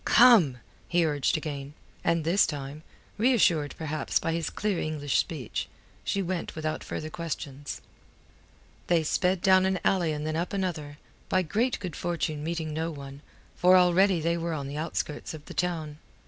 [0.03, 0.57] "Come,"
[0.87, 1.75] he urged again.
[2.03, 2.81] And this time,
[3.19, 5.69] reassured perhaps by his clear English speech,
[6.03, 7.81] she went without further questions.
[8.87, 10.97] They sped down an alley and then up another,
[11.29, 13.21] by great good fortune meeting no one,
[13.55, 15.99] for already they were on the outskirts of the town.